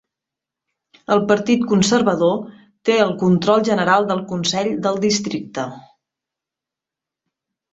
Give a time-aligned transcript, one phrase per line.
[1.15, 2.39] El Partit Conservador
[2.89, 5.67] té el control general del consell del districte.